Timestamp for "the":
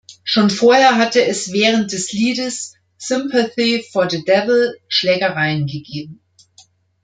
4.09-4.23